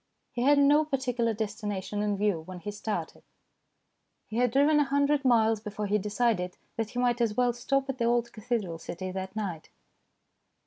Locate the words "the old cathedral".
7.99-8.79